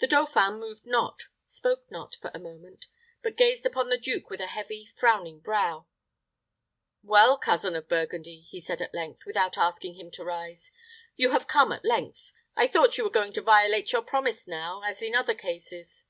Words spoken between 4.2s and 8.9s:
with a heavy, frowning brow. "Well, cousin of Burgundy," he said,